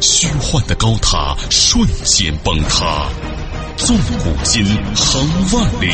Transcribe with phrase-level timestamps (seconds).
[0.00, 3.10] 虚幻的高塔瞬间崩塌，
[3.76, 4.64] 纵古今，
[4.94, 5.90] 横万里，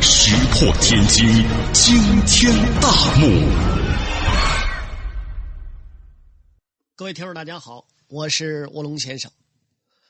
[0.00, 1.26] 石破天惊，
[1.72, 3.26] 惊天大幕。
[6.94, 9.30] 各位听众，大家好，我是卧龙先生。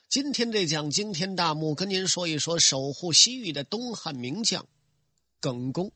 [0.09, 4.67] 今天这讲惊天大幕，跟您说一说守护西域的东汉名将
[5.41, 5.91] 耿恭。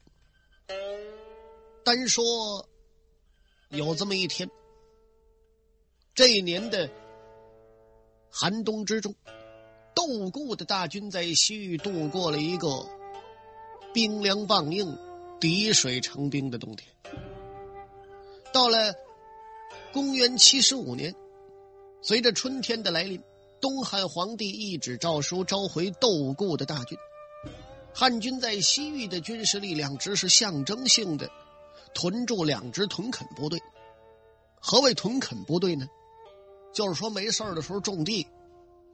[1.85, 2.67] 单说
[3.69, 4.49] 有这么一天，
[6.15, 6.91] 这一年的
[8.39, 9.15] 寒冬之中，
[9.95, 12.87] 窦固的大军在西域度过了一个
[13.95, 14.95] 冰凉棒硬、
[15.41, 16.87] 滴水成冰的冬天。
[18.53, 18.95] 到了
[19.91, 21.15] 公元七十五年，
[22.03, 23.19] 随着春天的来临。
[23.59, 26.99] 东汉皇帝一纸诏书召回窦固的大军，
[27.95, 31.31] 汉军在西域的军事力量只是象征性的
[31.95, 33.59] 屯驻两支屯垦部队。
[34.61, 35.89] 何谓屯垦部队呢？
[36.73, 38.27] 就是说没事的时候种地，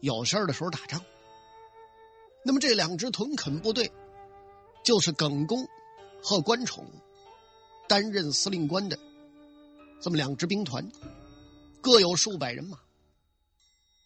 [0.01, 1.05] 有事的时候打仗。
[2.45, 3.91] 那么这两支屯垦部队，
[4.85, 5.67] 就是耿恭
[6.23, 6.87] 和关宠
[7.89, 8.99] 担任司令官的
[10.01, 10.91] 这么两支兵团，
[11.81, 12.79] 各有数百人马。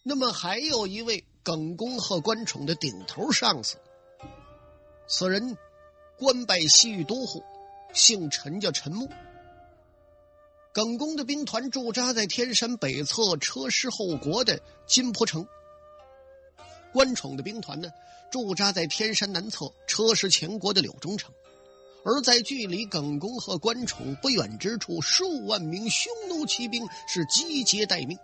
[0.03, 3.77] 那么还有一位耿恭和关宠的顶头上司，
[5.08, 5.56] 此人
[6.19, 7.42] 官拜西域都护，
[7.92, 9.08] 姓陈，叫陈穆。
[10.77, 15.48] 耿恭的兵团驻扎在天山北侧车师后国的金坡城，
[16.92, 17.88] 关宠的兵团呢
[18.30, 21.33] 驻扎在天山南侧车师前国的柳中城，
[22.05, 28.18] 而在距离耿恭和关宠不远之处，数万名匈奴骑兵是集结待命。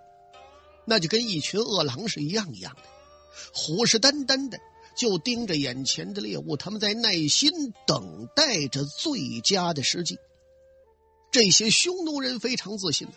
[0.84, 2.82] 那就跟一群饿狼是一样一样的，
[3.54, 4.58] 虎视眈眈的
[4.94, 7.50] 就盯着眼前的猎物，他们在耐心
[7.86, 10.18] 等待着最佳的时机。
[11.32, 13.14] 这些匈奴人非常自信呐，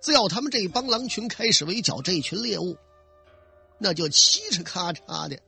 [0.00, 2.78] 只要他们这帮狼群开始围剿这群猎物，
[3.78, 5.38] 那就嘁哧咔嚓的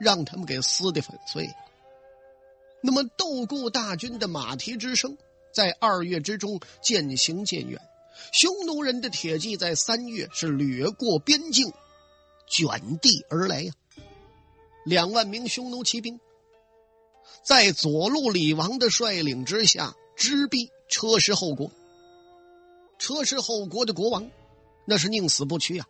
[0.00, 1.48] 让他们给撕的粉碎。
[2.80, 5.16] 那么窦固大军的马蹄之声
[5.52, 7.80] 在二月之中渐行渐远。
[8.32, 11.72] 匈奴人的铁骑在三月是掠过边境，
[12.46, 13.72] 卷地而来呀。
[14.86, 16.18] 两万名匈奴骑兵，
[17.42, 21.70] 在左路李王的率领之下，直逼车师后国。
[22.98, 24.30] 车师后国的国王，
[24.86, 25.86] 那是宁死不屈啊。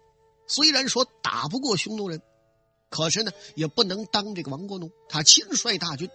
[0.47, 2.21] 虽然说打不过匈奴人，
[2.89, 4.91] 可是呢，也不能当这个亡国奴。
[5.09, 6.11] 他亲率大军，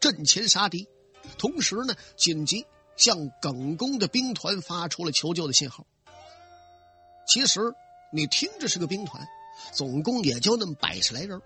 [0.00, 0.88] 阵前杀敌，
[1.38, 2.64] 同时呢，紧急。
[2.96, 5.84] 向耿恭的兵团发出了求救的信号。
[7.26, 7.60] 其实
[8.12, 9.26] 你听着是个兵团，
[9.72, 11.42] 总共也就那么百十来人。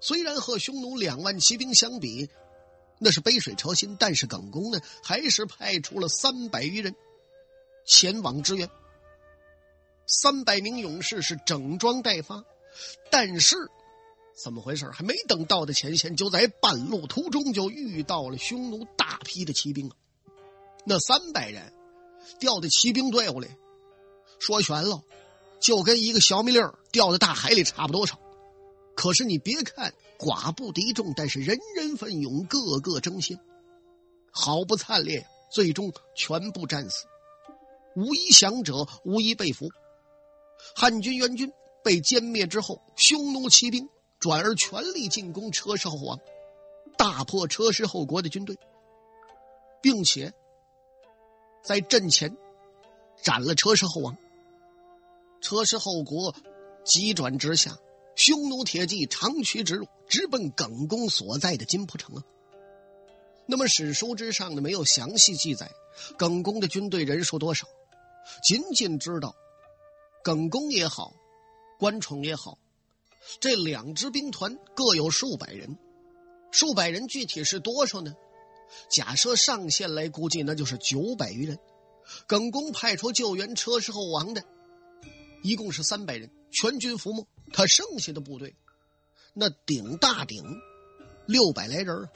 [0.00, 2.30] 虽然和匈奴两万骑兵相比，
[3.02, 6.94] 那是杯水车薪，但是耿恭呢，还是派出了三百余人
[7.86, 8.68] 前往支援。
[10.06, 12.44] 三百名勇士是整装待发，
[13.10, 13.56] 但是
[14.34, 14.90] 怎么回事？
[14.90, 19.96] 还没等到的前线，就在半路途中就遇到了匈奴大批的骑兵啊！
[20.84, 21.72] 那三百人
[22.38, 23.48] 掉在骑兵队伍里，
[24.38, 25.02] 说全了，
[25.58, 26.60] 就跟一个小米粒
[26.92, 28.18] 掉在大海里差不多少。
[28.94, 33.40] 可是你别看寡不敌众，但是人人奋勇，个个争先，
[34.30, 37.06] 好不惨烈，最终全部战死，
[37.96, 39.66] 无一降者，无一被俘。
[40.76, 41.50] 汉军援军
[41.82, 43.88] 被歼灭之后，匈奴骑兵
[44.18, 46.20] 转而全力进攻车师后王，
[46.98, 48.58] 大破车师后国的军队，
[49.80, 50.32] 并且。
[51.62, 52.34] 在阵前
[53.22, 54.16] 斩了车师后王，
[55.42, 56.34] 车师后国
[56.86, 57.76] 急转直下，
[58.22, 62.22] 匈奴铁骑长驱直入，直奔耿恭所在的金浦城啊。
[63.46, 65.72] 那么史书之上呢，没有详细记载
[66.18, 67.66] 耿恭的军队人数多少，
[68.46, 69.34] 仅仅知道
[70.22, 71.14] 耿恭也好，
[71.78, 72.58] 关宠也好，
[73.40, 75.78] 这两支兵团各有数百人，
[76.50, 78.12] 数百人具体是多少呢？
[78.90, 81.58] 假设上线来估计，那就是九百余人。
[82.26, 84.44] 耿恭派出救援车师后王的，
[85.42, 87.26] 一共是三百人，全军覆没。
[87.52, 88.54] 他剩下的部队，
[89.34, 90.44] 那顶大顶
[91.26, 92.08] 六百来人啊！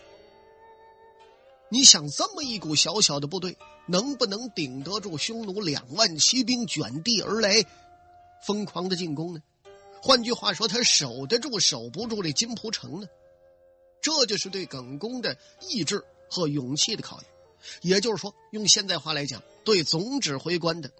[1.70, 7.64] 你想，这么一股小小的部队，能不能顶得住匈奴两万骑兵卷地而来，
[8.46, 9.42] 疯狂的进攻呢？
[10.00, 13.08] 换句话说，他守得住守不住这金蒲城呢？
[14.00, 15.36] 这就是对耿恭的
[15.68, 17.30] 意志和勇气的考验。
[17.80, 20.92] 也就是说，用现在话来讲，对总指挥官的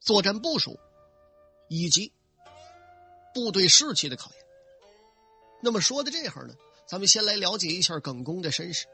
[0.00, 0.78] 作战部署
[1.68, 2.12] 以及
[3.36, 4.38] 部队士气的考验。
[5.60, 6.54] 那么说到这会儿呢，
[6.88, 8.86] 咱们先来了解一下耿恭的身世。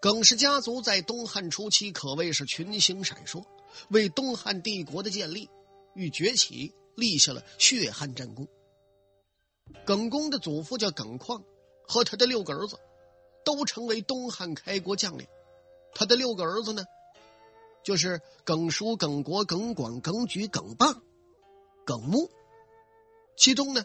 [0.00, 3.44] 耿氏家族在东汉初期可谓是群星闪烁，
[3.90, 5.48] 为东汉帝国的建立
[5.94, 8.48] 与崛起立下了血汗战功。
[9.86, 11.44] 耿恭的祖父叫耿况，
[11.86, 12.76] 和他的六个儿子
[13.44, 15.28] 都成为东汉开国将领。
[15.94, 16.82] 他的六个儿子呢，
[17.84, 21.02] 就是耿叔、耿国、耿广、耿举、耿棒、
[21.86, 22.28] 耿穆。
[23.40, 23.82] 其中呢，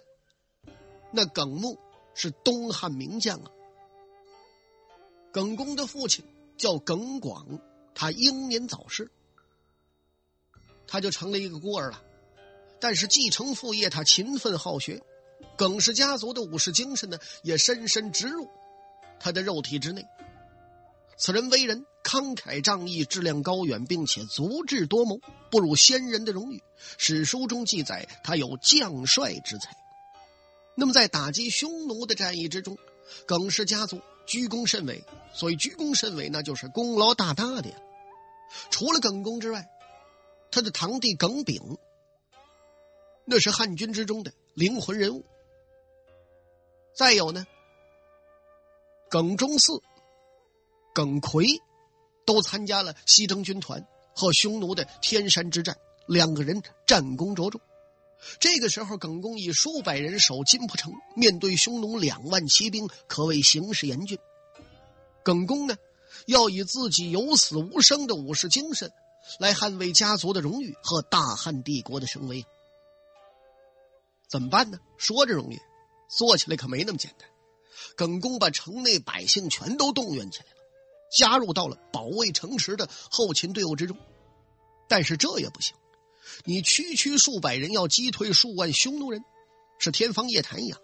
[1.11, 1.79] 那耿穆
[2.13, 3.49] 是东汉名将啊。
[5.31, 6.25] 耿恭的父亲
[6.57, 7.61] 叫耿广，
[7.93, 9.09] 他英年早逝，
[10.85, 12.03] 他就成了一个孤儿了。
[12.81, 15.01] 但是继承父业，他勤奋好学。
[15.57, 18.49] 耿氏家族的武士精神呢，也深深植入
[19.21, 20.05] 他的肉体之内。
[21.17, 25.19] 此人为人慷慨仗义，质量高远，并且足智多谋，
[25.49, 26.61] 不辱先人的荣誉。
[26.99, 29.75] 史书中记载，他有将帅之才。
[30.75, 32.77] 那么，在打击匈奴的战役之中，
[33.25, 35.03] 耿氏家族居功甚伟。
[35.33, 37.75] 所以，居功甚伟，那就是功劳大大的呀。
[38.69, 39.67] 除了耿恭之外，
[40.51, 41.79] 他的堂弟耿炳，
[43.25, 45.25] 那是汉军之中的灵魂人物。
[46.93, 47.47] 再有呢，
[49.09, 49.81] 耿忠嗣、
[50.93, 51.47] 耿奎
[52.25, 55.77] 都参加了西征军团和匈奴的天山之战，
[56.07, 57.59] 两个人战功卓著。
[58.39, 64.17] 这个时候，耿恭以数百人守金蒲城，面对匈奴两万骑兵，可谓形势严峻。
[65.23, 65.75] 耿恭呢，
[66.25, 68.91] 要以自己有死无生的武士精神，
[69.39, 72.43] 来捍卫家族的荣誉和大汉帝国的声威。
[74.27, 74.79] 怎么办呢？
[74.97, 75.59] 说着容易。
[76.07, 77.27] 做起来可没那么简单。
[77.97, 80.55] 耿恭把城内百姓全都动员起来了，
[81.17, 83.97] 加入到了保卫城池的后勤队伍之中。
[84.87, 85.75] 但是这也不行，
[86.43, 89.23] 你区区数百人要击退数万匈奴人，
[89.79, 90.79] 是天方夜谭一样。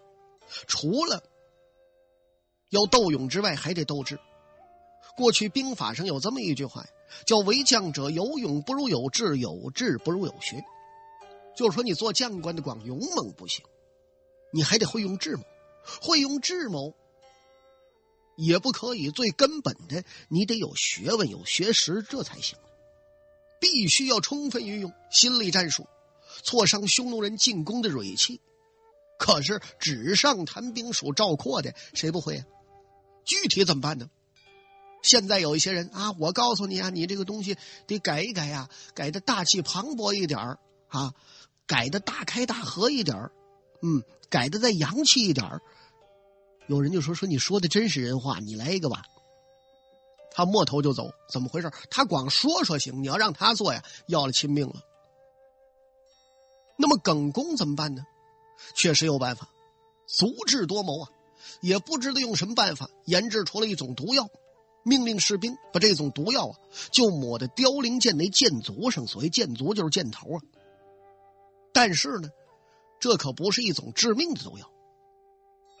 [0.66, 1.22] 除了
[2.70, 4.18] 要斗勇之外，还得斗智。
[5.16, 6.84] 过去兵法上有这么一句话
[7.26, 10.64] 叫“为将者有勇不如有智，有智不如有学”，
[11.54, 13.62] 就是说你做将官的光勇猛不行。
[14.52, 15.44] 你还得会用智谋，
[16.00, 16.94] 会用智谋
[18.44, 19.10] 也不可以。
[19.10, 22.58] 最根本的，你得有学问、有学识，这才行。
[23.60, 25.86] 必须要充分运用心理战术，
[26.42, 28.40] 挫伤匈奴人进攻的锐气。
[29.18, 32.46] 可是纸上谈兵、数赵括的，谁不会啊？
[33.24, 34.10] 具体怎么办呢？
[35.02, 37.56] 现在有一些人啊，我告诉你啊，你这个东西
[37.86, 40.58] 得改一改呀，改的大气磅礴一点
[40.88, 41.14] 啊，
[41.66, 43.30] 改的大开大合一点
[43.82, 44.02] 嗯。
[44.32, 45.60] 改的再洋气一点
[46.68, 49.04] 有人就说说你说的真是人话，你来一个吧。
[50.30, 51.70] 他摸头就走，怎么回事？
[51.90, 54.82] 他光说说行，你要让他做呀，要了亲命了。
[56.78, 58.04] 那么耿恭怎么办呢？
[58.74, 59.48] 确实有办法，
[60.06, 61.10] 足智多谋啊，
[61.60, 64.30] 也不知道用什么办法研制出了一种毒药，
[64.84, 66.58] 命令士兵把这种毒药啊
[66.90, 70.40] 就抹在凋零剑那箭足上，所谓箭足就是箭头啊。
[71.72, 72.30] 但是呢。
[73.00, 74.70] 这可不是一种致命的毒药，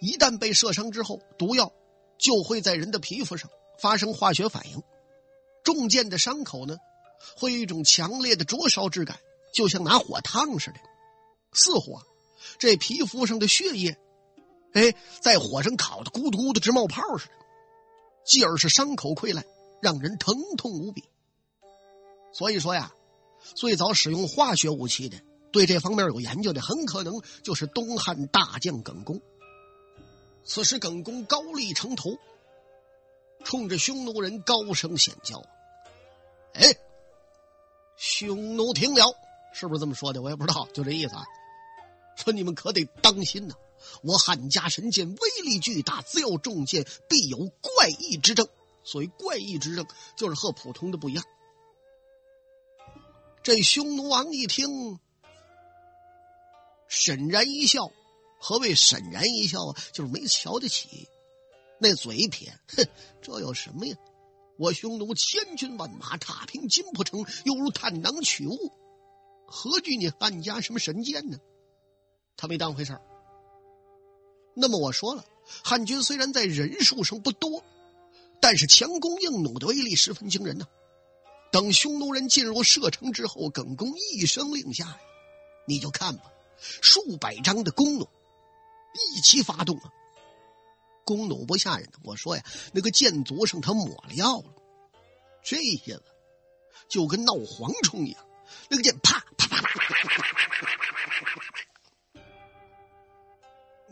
[0.02, 1.72] 一旦被射伤之后，毒药
[2.18, 3.48] 就会在人的皮肤上
[3.80, 4.82] 发生化学反应，
[5.62, 6.76] 中箭的伤口呢，
[7.36, 9.20] 会有一种强烈的灼烧之感，
[9.54, 10.80] 就像拿火烫似的，
[11.52, 12.02] 似乎啊，
[12.58, 13.96] 这皮肤上的血液，
[14.72, 17.32] 哎，在火上烤的咕嘟咕嘟直冒泡似的，
[18.26, 19.44] 继而是伤口溃烂，
[19.80, 21.04] 让人疼痛无比。
[22.32, 22.92] 所以说呀，
[23.54, 25.16] 最早使用化学武器的。
[25.52, 29.20] 对这方面有研究的，很可能就是东汉大将耿恭。
[30.44, 32.18] 此时，耿恭高立城头，
[33.44, 35.42] 冲着匈奴人高声显叫
[36.54, 36.74] ：“哎，
[37.96, 39.14] 匈奴听了，
[39.52, 40.20] 是不是这么说的？
[40.20, 41.24] 我也不知道，就这意思啊。
[42.16, 43.54] 说你们可得当心呐！
[44.02, 48.48] 我汉家神剑威力巨大，自有重箭，必有怪异之症。
[48.84, 51.24] 所谓怪异之症，就是和普通的不一样。
[53.42, 54.98] 这匈奴王一听。”
[56.88, 57.90] 沈然一笑，
[58.44, 59.76] 何谓沈然一笑啊？
[59.92, 61.08] 就是没瞧得起，
[61.78, 62.84] 那嘴一撇，哼，
[63.22, 63.96] 这有什么呀？
[64.58, 68.72] 我匈奴千军万马踏平金蒲城，犹如探囊取物，
[69.46, 71.38] 何惧你汉家什么神剑呢？
[72.36, 72.98] 他没当回事
[74.56, 75.24] 那么我说了，
[75.62, 77.62] 汉军虽然在人数上不多，
[78.40, 80.66] 但是强弓硬弩的威力十分惊人呢。
[81.52, 84.98] 等匈奴人进入射城之后，耿恭一声令下呀，
[85.68, 86.24] 你就看吧。
[86.80, 88.08] 数百张的弓弩
[88.94, 89.90] 一起发动啊。
[91.04, 94.54] 弓弩不吓人，我说呀，那个箭足上他抹了药了，
[95.42, 96.04] 这下子
[96.88, 98.24] 就跟闹蝗虫一样，
[98.68, 99.68] 那个箭啪啪啪啪，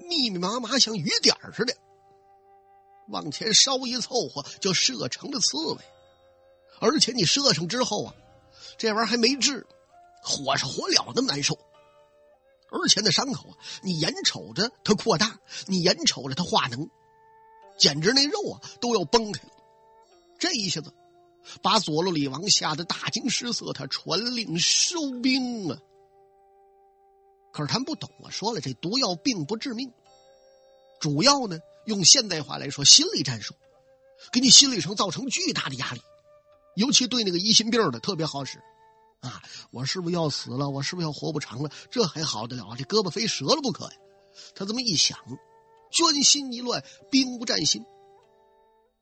[0.08, 1.76] 密密麻麻像雨点似的，
[3.08, 5.82] 往前稍一凑合就射成了刺猬，
[6.80, 8.14] 而且你射上之后啊，
[8.78, 9.66] 这玩意儿还没治，
[10.22, 11.58] 火是火燎那么难受，
[12.70, 16.88] 而且那伤口啊，你眼瞅着它扩大，你眼瞅着它化脓。
[17.78, 19.50] 简直那肉啊都要崩开了！
[20.38, 20.92] 这一下子
[21.62, 25.78] 把佐罗里王吓得大惊失色，他传令收兵啊。
[27.52, 29.90] 可是他们不懂啊，说了这毒药并不致命，
[31.00, 33.54] 主要呢用现代话来说，心理战术，
[34.30, 36.02] 给你心理上造成巨大的压力，
[36.76, 38.62] 尤其对那个疑心病的特别好使
[39.20, 39.42] 啊！
[39.70, 40.68] 我是不是要死了？
[40.68, 41.70] 我是不是要活不长了？
[41.90, 42.76] 这还好得了啊？
[42.76, 43.92] 这胳膊非折了不可呀！
[44.54, 45.18] 他这么一想。
[45.90, 47.84] 军心一乱，兵不战心。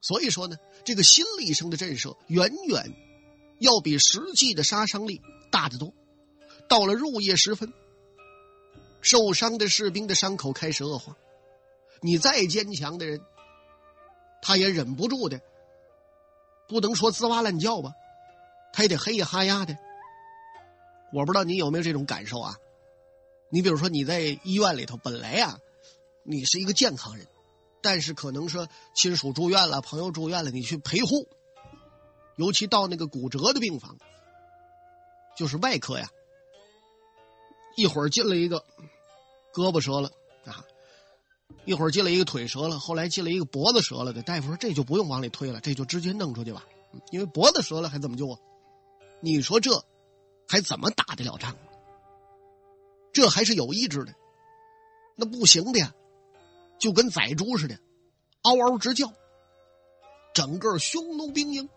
[0.00, 2.94] 所以说呢，这个心理上的震慑远远
[3.58, 5.20] 要比实际的杀伤力
[5.50, 5.92] 大得多。
[6.68, 7.72] 到了入夜时分，
[9.02, 11.16] 受伤的士兵的伤口开始恶化，
[12.00, 13.20] 你再坚强的人，
[14.40, 15.40] 他也忍不住的，
[16.68, 17.92] 不能说吱哇乱叫吧，
[18.72, 19.76] 他也得嘿呀哈呀的。
[21.12, 22.56] 我不知道你有没有这种感受啊？
[23.50, 25.58] 你比如说你在医院里头，本来呀。
[26.30, 27.26] 你是一个健康人，
[27.80, 31.26] 但是可能说亲属住院了，朋友住院了，你去陪护，
[32.36, 33.96] 尤其到那个骨折的病房，
[35.34, 36.10] 就是外科呀，
[37.76, 38.62] 一会儿进了一个
[39.54, 40.10] 胳膊折了
[40.44, 40.62] 啊，
[41.64, 46.66] 一会儿进了一个腿折了，后来进了一个脖子折了的，大夫说这就不用往里推了，这就直接弄出去吧，
[47.10, 48.38] 因为脖子折了还怎么救啊？
[49.20, 49.82] 你说这
[50.48, 51.54] 还怎么打得了仗？
[53.12, 54.14] 这还是有意志的，
[55.14, 55.94] 那不行的呀。
[56.78, 57.78] 就跟宰猪似的，
[58.42, 59.12] 嗷嗷直叫。
[60.32, 61.68] 整个匈奴兵营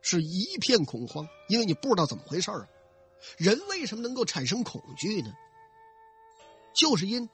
[0.00, 2.66] 是一片恐慌，因为你不知道怎么回事啊。
[3.36, 5.30] 人为什么能够产生恐惧呢？
[6.74, 7.28] 就是因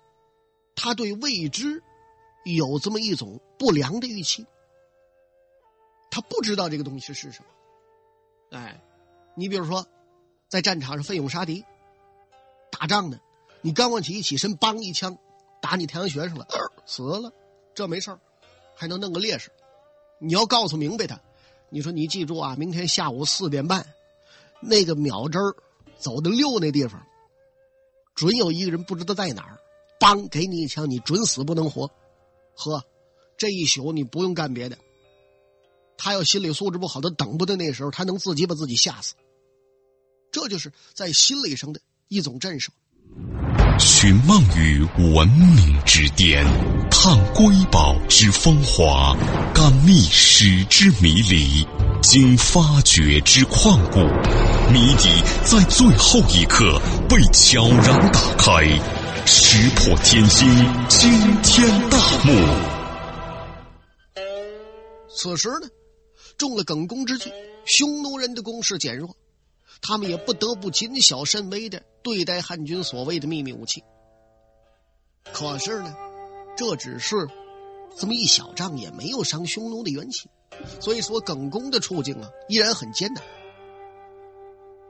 [0.75, 1.81] 他对未知
[2.45, 4.45] 有这么一种不良的预期。
[6.11, 8.59] 他不知道这个东西是什么。
[8.59, 8.83] 哎，
[9.37, 9.87] 你比如说，
[10.51, 11.65] 在战场上奋勇杀敌，
[12.73, 13.19] 打仗呢，
[13.63, 15.17] 你刚往起一起身，梆一枪。
[15.63, 16.49] 打你太阳穴上了，
[16.87, 17.31] 死了，
[17.75, 18.17] 这没事
[18.75, 19.53] 还能弄个烈士。
[20.19, 21.21] 你要告诉明白他，
[21.69, 23.87] 你说你记住啊，明天下午四点半，
[24.61, 25.39] 那个秒针
[25.99, 27.07] 走的溜那地方，
[28.15, 29.61] 准有一个人不知道在哪儿，
[30.01, 31.91] 梆给你一枪，你准死不能活。
[32.55, 32.83] 呵，
[33.37, 34.79] 这一宿你不用干别的。
[35.99, 39.15] 他要心理素质不好，他等不得那时候，他能自己把自己吓死。
[40.33, 42.69] 这就是在心理上的一种震慑。
[43.79, 46.45] 寻梦于文明之巅，
[46.91, 49.17] 探瑰宝之风华，
[49.55, 51.67] 感历史之迷离，
[52.03, 53.99] 经发掘之旷古，
[54.71, 55.09] 谜底
[55.45, 58.63] 在最后一刻被悄然打开，
[59.27, 60.47] 石破天惊，
[60.89, 61.11] 惊
[61.43, 62.33] 天大幕。
[65.17, 65.69] 此时呢，
[66.37, 67.33] 中了耿恭之计，
[67.65, 69.17] 匈奴人的攻势减弱。
[69.83, 73.83] 他们也不得不谨小慎微的对待汉军所谓的秘密武器。
[75.33, 75.95] 可是呢，
[76.57, 77.29] 这只是
[77.97, 80.29] 这么一小仗，也没有伤匈奴的元气。
[80.81, 83.25] 所以说，耿恭的处境啊，依然很艰难。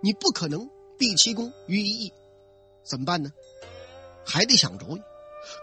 [0.02, 0.68] 你不可能
[0.98, 2.12] 毕其功于一役，
[2.82, 3.30] 怎么办呢？
[4.24, 5.02] 还得想主意。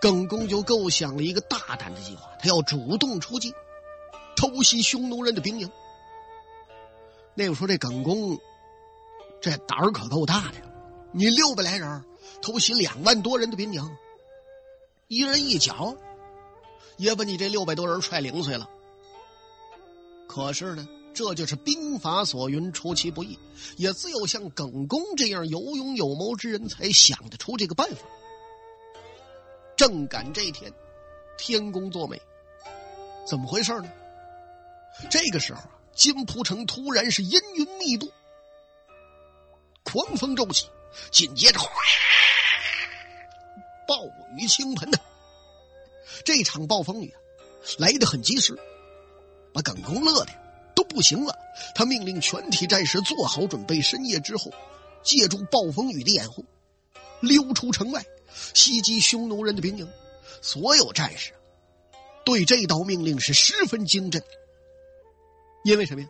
[0.01, 3.53] 耿恭就构想了一个大胆的计划，他要主动出击，
[4.35, 5.69] 偷袭匈奴人的兵营。
[7.35, 8.39] 那个时候，这耿恭。
[9.39, 10.55] 这胆儿可够大的，
[11.11, 12.03] 你六百来人
[12.41, 13.97] 偷袭两万多人的兵营，
[15.07, 15.95] 一人一脚，
[16.97, 18.69] 也把你这六百多人踹零碎了。
[20.27, 23.39] 可是呢，这就是兵法所云，出其不意，
[23.77, 27.97] 也只有像耿恭这样有勇有谋之人才想得出这个办法。
[29.75, 30.73] 正赶这天，
[31.37, 32.19] 天公作美，
[33.27, 33.89] 怎么回事呢？
[35.09, 38.11] 这个时候啊，金蒲城突然是阴云密布。
[39.89, 40.65] 狂风骤起，
[41.11, 41.59] 紧接着，
[43.87, 44.03] 暴
[44.37, 44.97] 雨倾盆呐！
[46.25, 47.15] 这场暴风雨啊，
[47.79, 48.53] 来得很及时，
[49.53, 50.31] 把耿公乐的
[50.75, 51.33] 都不行了。
[51.73, 54.51] 他命令全体战士做好准备，深夜之后，
[55.03, 56.43] 借助暴风雨的掩护，
[57.21, 58.05] 溜出城外，
[58.53, 59.89] 袭击匈奴人的兵营。
[60.41, 61.33] 所有战士
[62.25, 64.21] 对这道命令是十分惊震，
[65.63, 66.07] 因为什么呀？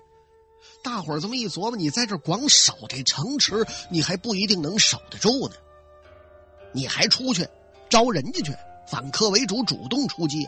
[0.84, 5.56] 大伙儿这么一琢磨，你在这光守这城池，你还不一定能守得住呢。
[6.72, 7.48] 你还出去
[7.90, 8.56] 招人家去，
[8.88, 10.46] 反客为主，主动出击。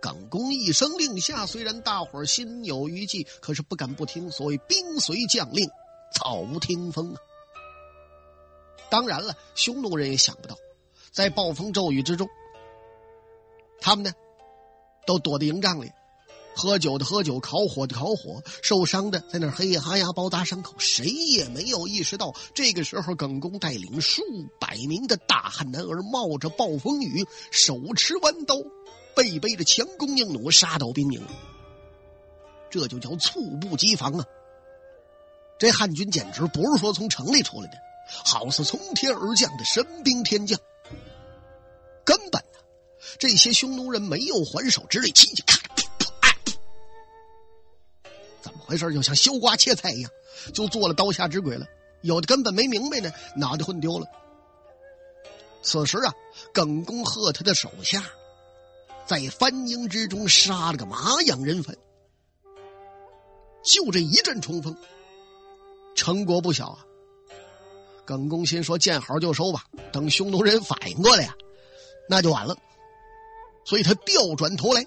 [0.00, 4.30] 耿恭一声令下，虽然大伙儿心有余悸，可是不敢不听。
[4.30, 5.68] 所谓兵随将令，
[6.14, 7.20] 草无听风啊。
[8.88, 10.56] 当然了，匈奴人也想不到，
[11.10, 12.28] 在暴风骤雨之中，
[13.80, 14.12] 他们呢
[15.06, 15.90] 都躲在营帐里，
[16.56, 24.22] 喝酒的喝酒，烤火的烤火，受伤的在那嘿呀哈呀包扎伤口，谁也没有意识到，这个时候耿恭带领数
[24.58, 28.56] 百名的大汉男儿，冒着暴风雨，手持弯刀。
[29.14, 31.26] 背背着强弓硬弩杀到兵营，
[32.68, 34.26] 这就叫猝不及防啊！
[35.58, 37.78] 这汉军简直不是说从城里出来的，
[38.26, 40.60] 好似从天而降的神兵天将。
[42.04, 42.58] 根本呢，
[43.18, 45.65] 这些匈奴人没有还手之力，齐齐咔咔，
[48.66, 48.92] 回事？
[48.92, 50.10] 就像修瓜切菜一样，
[50.52, 51.66] 就做了刀下之鬼了。
[52.02, 54.06] 有的根本没明白呢，脑袋混丢了。
[55.62, 56.12] 此时啊，
[56.52, 58.02] 耿恭和他的手下。
[59.06, 61.78] 在翻营之中杀了个马仰人坟，
[63.62, 64.76] 就这一阵冲锋，
[65.94, 66.84] 成果不小啊。
[68.04, 71.34] 耿恭心说：“见好就收吧，等匈奴人反应过来呀，
[72.08, 72.56] 那就晚了。”
[73.64, 74.84] 所以他调转头来，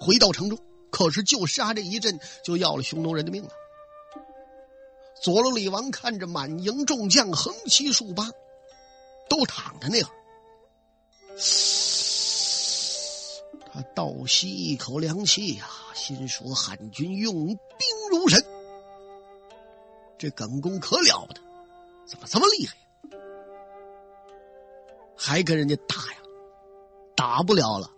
[0.00, 0.58] 回到城中。
[0.94, 3.50] 可是就杀这一阵，就要了匈奴人的命了。
[5.20, 8.30] 左路李王看着满营众将横七竖八，
[9.28, 10.08] 都躺在那儿。
[13.72, 17.58] 他倒吸一口凉气呀，心说：“汉军用兵
[18.12, 18.40] 如神，
[20.16, 21.40] 这耿恭可了不得，
[22.06, 22.76] 怎么这么厉害？
[25.16, 26.18] 还跟人家打呀？
[27.16, 27.90] 打不了了。”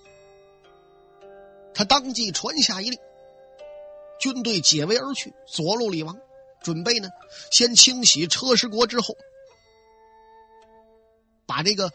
[1.76, 2.98] 他当即传下一令，
[4.18, 5.34] 军队解围而去。
[5.46, 6.18] 左路李王
[6.62, 7.10] 准备呢，
[7.50, 9.14] 先清洗车师国之后，
[11.44, 11.92] 把这个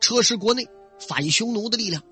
[0.00, 0.66] 车师国内
[0.98, 2.02] 反匈奴的力量。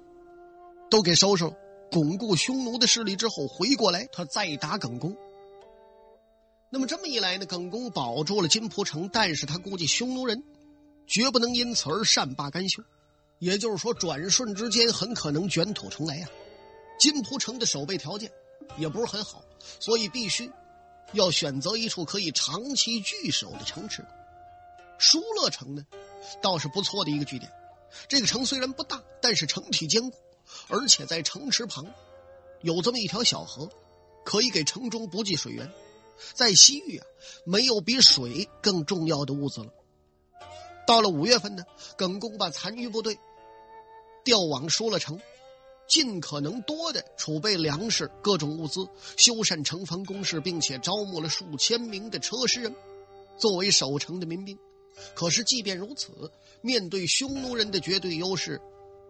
[0.90, 1.52] 都给收拾了，
[1.90, 5.14] 巩固匈奴的势力之后，回过来他再打耿恭。
[6.70, 10.42] 那么这么一来呢，耿恭保住了金蒲城，但是他估计匈奴人
[11.06, 12.82] 绝不能因此而善罢甘休，
[13.38, 16.28] 也就是说，转瞬之间很可能卷土重来呀。
[16.98, 18.30] 金蒲城的守备条件
[18.76, 19.42] 也不是很好，
[19.80, 20.50] 所以必须
[21.12, 24.04] 要选择一处可以长期据守的城池。
[24.98, 25.86] 疏勒城呢，
[26.42, 27.50] 倒是不错的一个据点。
[28.08, 30.18] 这个城虽然不大，但是城体坚固。
[30.68, 31.86] 而且在城池旁，
[32.62, 33.70] 有这么一条小河，
[34.24, 35.70] 可以给城中补给水源。
[36.34, 37.06] 在西域啊，
[37.44, 39.72] 没有比水更重要的物资了。
[40.86, 41.64] 到了五月份呢，
[41.96, 43.18] 耿恭把残余部队
[44.24, 45.20] 调往疏勒城，
[45.88, 52.74] 尽可能多的储备粮食、各种物资，修缮城防工事，并且招募了数千名的车师人
[53.38, 54.58] 作为守城的民兵。
[55.14, 58.60] 可是，即便如此，面对匈奴人的绝对优势，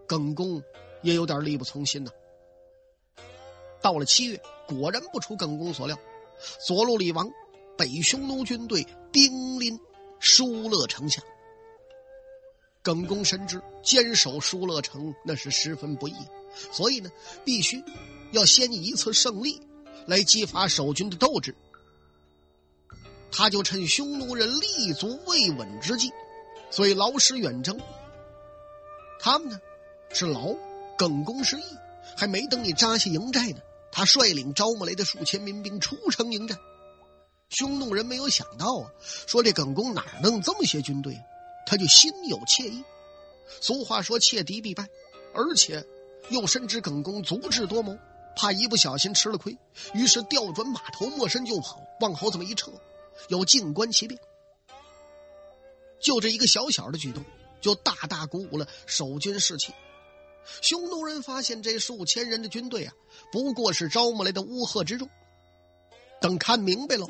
[0.06, 0.62] 耿恭。
[1.00, 2.10] 也有点力不从心呐。
[3.80, 5.96] 到了七月，果然不出耿恭所料，
[6.66, 7.30] 左路李王
[7.76, 9.78] 北匈奴军队兵临
[10.18, 11.22] 疏勒城下。
[12.82, 16.14] 耿恭深知坚守疏勒城那是十分不易，
[16.72, 17.10] 所以呢，
[17.44, 17.82] 必须
[18.32, 19.60] 要先以一次胜利
[20.06, 21.54] 来激发守军的斗志。
[23.30, 26.10] 他就趁匈奴人立足未稳之际，
[26.70, 27.78] 所以劳师远征。
[29.20, 29.60] 他们呢，
[30.12, 30.54] 是劳。
[30.96, 31.62] 耿恭失意，
[32.16, 33.60] 还没等你扎下营寨呢，
[33.92, 36.58] 他率领招募来的数千民兵出城迎战。
[37.50, 38.90] 匈奴人没有想到啊，
[39.28, 41.16] 说这耿恭哪弄这么些军队，
[41.64, 42.82] 他就心有怯意。
[43.60, 44.88] 俗话说怯敌必败，
[45.32, 45.86] 而且
[46.30, 47.96] 又深知耿恭足智多谋，
[48.36, 49.56] 怕一不小心吃了亏，
[49.94, 52.70] 于是调转马头，没身就跑，往后这么一撤，
[53.28, 54.20] 又静观其变。
[56.00, 57.24] 就这一个小小的举动，
[57.60, 59.72] 就大大鼓舞了守军士气。
[60.62, 62.94] 匈奴人发现这数千人的军队啊，
[63.32, 65.08] 不过是招募来的乌合之众。
[66.20, 67.06] 等看明白了，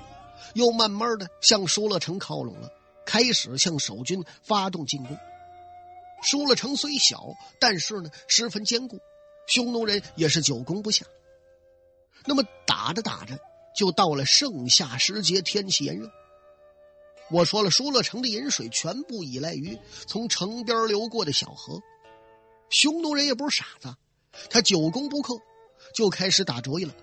[0.55, 2.71] 又慢慢的向疏勒城靠拢了，
[3.05, 5.17] 开始向守军发动进攻。
[6.23, 7.23] 疏勒城虽小，
[7.61, 8.99] 但是呢十分坚固，
[9.47, 11.07] 匈奴人也是久攻不下。
[12.27, 13.39] 那么打着打着，
[13.77, 16.11] 就到了盛夏时节，天气炎热。
[17.31, 21.81] 我说了，疏勒城的饮水全部依赖于从城边流过的小河。
[22.71, 23.95] 匈奴人也不是傻子，
[24.51, 25.35] 他久攻不克，
[25.95, 26.95] 就开始打主意了。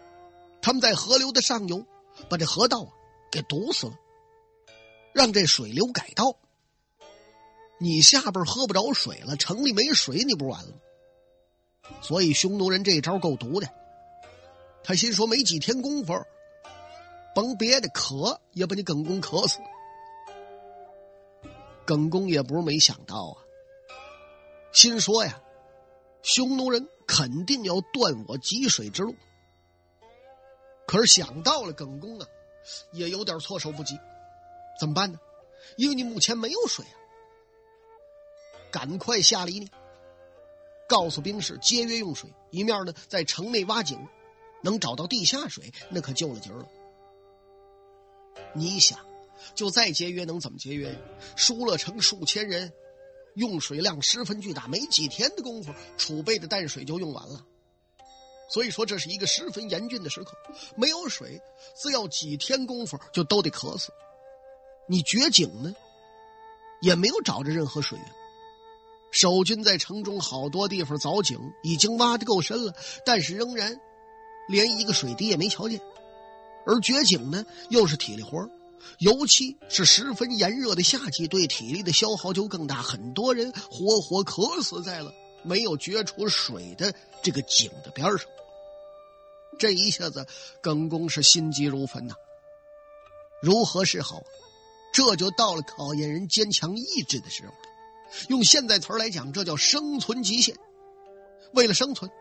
[0.61, 1.85] 他们在河流的上游，
[2.27, 2.89] 把这河道啊
[3.31, 3.93] 给堵死了，
[5.13, 6.37] 让这水流改道。
[7.77, 10.77] 你下边喝不着水了，城里没水，你不完了吗？
[12.01, 13.69] 所以匈奴人这招够毒的。
[14.83, 16.13] 他心说没几天功夫，
[17.33, 19.59] 甭别的，渴也把你耿公渴死。
[21.85, 23.37] 耿公也不是没想到啊，
[24.71, 25.41] 心说呀，
[26.23, 29.15] 匈奴人肯定要断我汲水之路。
[30.87, 32.27] 可是想到了耿公啊，
[32.93, 33.99] 也有点措手不及，
[34.79, 35.19] 怎么办呢？
[35.77, 36.95] 因为你目前没有水啊，
[38.75, 39.69] 赶快下了一令，
[40.85, 44.05] 告诉兵士节约用水，一面呢在城内挖井，
[44.61, 46.67] 能找到地下水，那可救了急了。
[48.53, 48.99] 你想，
[49.53, 50.99] 就再节约能怎么节约呀？
[51.37, 52.73] 疏勒城数千人，
[53.35, 57.45] 用水量十分巨大，没几天的功夫，储备的淡水就用完了。
[58.49, 60.33] 所以说，这是一个十分严峻的时刻。
[60.75, 61.41] 没有水，
[61.81, 63.93] 只要几天功夫就都得渴死。
[64.89, 65.73] 你掘井呢，
[66.81, 68.24] 也没有找着任何水源。
[69.15, 72.75] 守军在城中好多地方凿井，已经挖的够深了，
[73.05, 73.79] 但是仍然
[74.49, 75.79] 连一个水滴也没瞧见。
[76.65, 78.49] 而掘井呢，又是体力活
[78.99, 82.81] 尤其是十分炎热的夏季，对体力的消耗就更大。
[82.81, 88.27] 很多人活活渴死在了没有掘出水的这个井的边上。
[89.57, 90.27] 这一下子，
[90.61, 92.15] 耿恭是心急如焚呐。
[93.41, 94.21] 如何是好？
[94.93, 97.74] 这就到了考验人坚强意志的时候了。
[98.29, 100.55] 用现在词儿来讲，这叫生存极限。
[101.53, 102.11] 为了生存，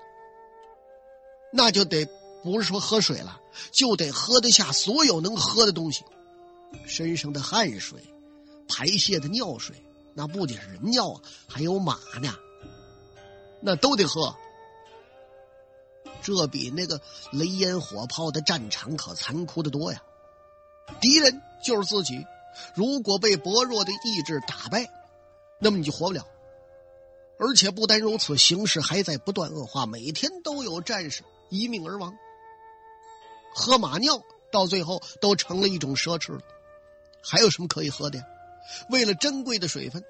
[1.52, 2.06] 那就得
[2.42, 3.40] 不是说喝水了，
[3.72, 6.04] 就得喝得下所有能喝的东西。
[6.86, 8.00] 身上的汗水，
[8.68, 9.76] 排泄的尿水，
[10.14, 12.34] 那不仅是人尿啊，还有马呢，
[13.60, 14.34] 那都得喝。
[16.22, 17.00] 这比那个
[17.32, 20.02] 雷烟火炮的战场可残酷的多呀！
[21.00, 22.24] 敌人就是自己，
[22.74, 24.88] 如果被薄弱的意志打败，
[25.64, 26.26] 那么你就活不了。
[27.38, 32.14] 而且不单如此，形势还在不断恶化，每天都有战士一命而亡。
[33.54, 34.22] 喝马尿
[34.52, 36.42] 到最后都成了一种奢侈了。
[37.22, 38.18] 还有什么可以喝的？
[38.18, 38.24] 呀？
[38.90, 40.04] 为了珍贵的水分，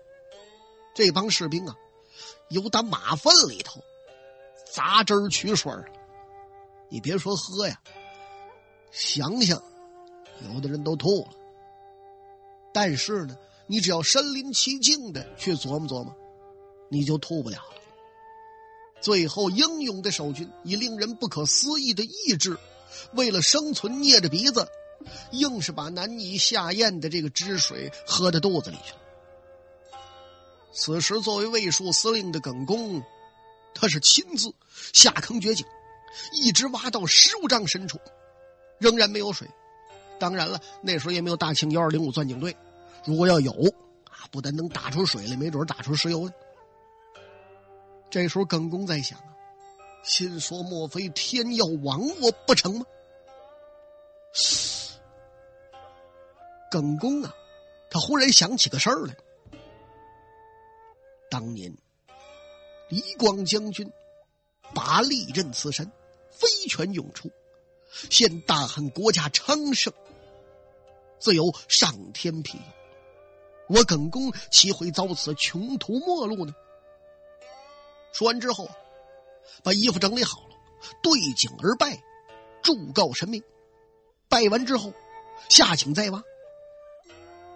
[0.93, 1.77] 这帮士兵啊，
[2.49, 3.81] 有打马粪里头
[4.73, 5.73] 榨汁取水
[6.89, 7.81] 你别说喝呀，
[8.91, 9.63] 想想，
[10.53, 11.31] 有的人都吐了。
[12.73, 13.37] 但是呢，
[13.67, 16.15] 你只要身临其境的去琢磨琢磨，
[16.91, 17.81] 你就吐不了了。
[19.01, 22.57] 最后，英勇的守军以令人不可思议的意志，
[23.15, 24.67] 为了生存，捏着鼻子，
[25.33, 28.99] 硬是把难以下咽的这个汁水喝到肚子里去了。
[30.73, 33.03] 此时，作为卫戍司令的耿恭，
[33.75, 34.53] 他是亲自
[34.93, 35.67] 下坑掘井。
[36.33, 37.99] 一直挖到十五丈深处，
[38.79, 39.49] 仍然没有水。
[40.21, 42.57] 当然了，那时候也没有大庆幺二零五钻井队。
[43.05, 43.53] 如果要有
[44.11, 46.33] 啊，不但能打出水来，没准打出石油来。
[48.11, 49.25] 这时候耿恭在想啊，
[50.03, 52.87] 心说：莫非天要亡我不成吗？
[56.71, 57.35] 耿恭啊，
[57.91, 59.17] 他忽然想起个事儿来。
[61.31, 61.73] 当年
[62.89, 63.91] 李广将军
[64.75, 65.91] 拔利刃刺身。
[66.37, 67.31] 飞拳涌出，
[68.11, 69.93] 现大汉国家昌盛，
[71.21, 72.65] 自有上天庇佑。
[73.75, 76.55] 我耿恭岂会遭此穷途末路呢？
[78.13, 78.71] 说完之后，
[79.65, 80.57] 把衣服整理好了，
[81.03, 82.01] 对井而拜，
[82.63, 83.43] 祝告神明。
[84.29, 84.93] 拜完之后，
[85.49, 86.23] 下井再挖，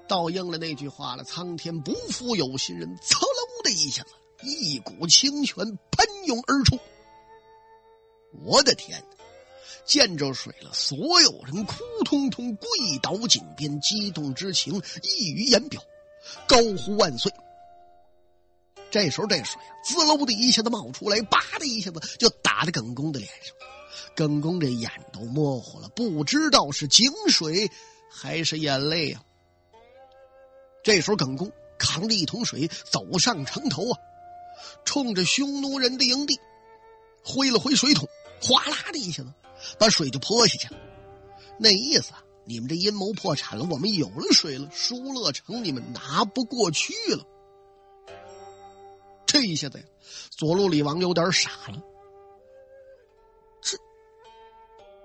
[0.09, 4.11] 倒应了那句话了：“苍天不负有心人。”噌楞的一下子，
[4.42, 6.76] 一股清泉喷涌而出。
[8.44, 9.04] 我的天！
[9.85, 12.68] 见着水了，所有人哭通通跪
[13.00, 15.81] 倒井边，激动之情溢于言表，
[16.46, 17.32] 高呼万岁。
[18.90, 23.54] 这时候，这水啊，滋溜的一下子冒出来，叭的一下子就打在耿恭的脸上。
[24.14, 27.70] 耿恭这眼都模糊了，不知道是井水
[28.10, 29.22] 还是眼泪啊。
[30.82, 33.98] 这时候，耿恭扛着一桶水走上城头啊，
[34.84, 36.40] 冲着匈奴人的营地
[37.24, 38.08] 挥了挥水桶。
[38.40, 39.32] 哗啦的一下子，
[39.78, 40.80] 把水就泼下去了。
[41.58, 47.22] 那意思啊，你们这阴谋破产了，我们有了水了，疏勒城你们拿不过去了。
[49.26, 49.84] 这一下子呀，
[50.30, 51.82] 左路李王有点傻了。
[53.61, 53.76] 这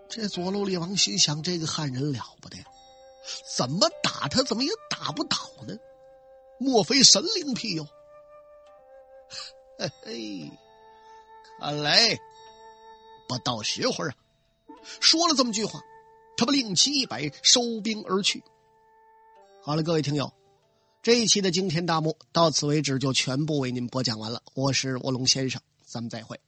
[0.08, 2.64] 这左路李王心想：这个汉人了不得呀，
[3.58, 5.36] 怎么打他怎么也打不倒
[5.68, 5.76] 呢？
[6.60, 7.86] 莫非神灵庇佑？
[9.78, 10.52] 嘿嘿，
[11.60, 12.18] 看来。
[13.28, 14.16] 不到时候啊！
[15.02, 15.82] 说了这么句话，
[16.36, 18.44] 他们令其一百，收兵而去。
[19.62, 20.32] 好了，各位听友，
[21.02, 24.42] 这一期的惊天大幕到此为止，就全部为您播讲完了。
[24.54, 26.40] 我是卧龙先生，咱们再会。